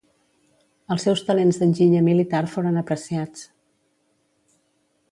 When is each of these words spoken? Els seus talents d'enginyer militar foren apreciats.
Els 0.95 1.05
seus 1.07 1.21
talents 1.27 1.61
d'enginyer 1.65 2.01
militar 2.09 2.41
foren 2.55 2.81
apreciats. 2.85 3.47